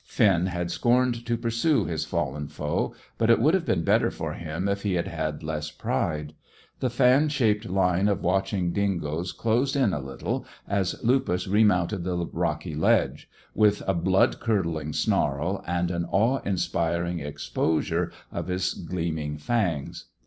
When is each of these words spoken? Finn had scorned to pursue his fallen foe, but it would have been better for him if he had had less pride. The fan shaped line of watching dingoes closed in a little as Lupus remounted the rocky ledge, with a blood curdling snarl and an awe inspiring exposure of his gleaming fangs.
Finn 0.03 0.47
had 0.47 0.71
scorned 0.71 1.27
to 1.27 1.37
pursue 1.37 1.85
his 1.85 2.05
fallen 2.05 2.47
foe, 2.47 2.95
but 3.19 3.29
it 3.29 3.39
would 3.39 3.53
have 3.53 3.65
been 3.65 3.83
better 3.83 4.09
for 4.09 4.33
him 4.33 4.67
if 4.67 4.81
he 4.81 4.95
had 4.95 5.07
had 5.07 5.43
less 5.43 5.69
pride. 5.69 6.33
The 6.79 6.89
fan 6.89 7.29
shaped 7.29 7.69
line 7.69 8.07
of 8.07 8.23
watching 8.23 8.73
dingoes 8.73 9.31
closed 9.31 9.75
in 9.75 9.93
a 9.93 9.99
little 9.99 10.43
as 10.67 11.03
Lupus 11.03 11.47
remounted 11.47 12.03
the 12.03 12.17
rocky 12.17 12.73
ledge, 12.73 13.29
with 13.53 13.83
a 13.85 13.93
blood 13.93 14.39
curdling 14.39 14.91
snarl 14.91 15.63
and 15.67 15.91
an 15.91 16.05
awe 16.05 16.39
inspiring 16.43 17.19
exposure 17.19 18.11
of 18.31 18.47
his 18.47 18.73
gleaming 18.73 19.37
fangs. 19.37 20.05